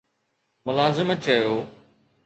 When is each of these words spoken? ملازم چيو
ملازم 0.65 1.15
چيو 1.23 1.65